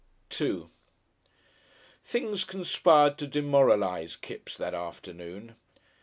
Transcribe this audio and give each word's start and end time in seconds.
§2 0.31 0.67
Things 2.03 2.43
conspired 2.43 3.19
to 3.19 3.27
demoralise 3.27 4.15
Kipps 4.15 4.57
that 4.57 4.73
afternoon. 4.73 5.55